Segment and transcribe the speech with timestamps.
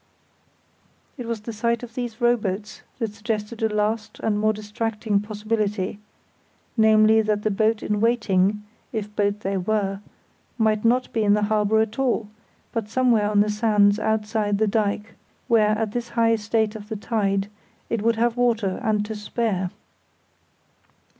[1.15, 5.99] It was the sight of these rowboats that suggested a last and most distracting possibility,
[6.75, 9.99] namely, that the boat in waiting, if boat there were,
[10.57, 12.29] might be not in the harbour at all,
[12.71, 15.13] but somewhere on the sands outside the dyke,
[15.47, 17.47] where, at this high state of the tide,
[17.87, 19.69] it would have water and to spare.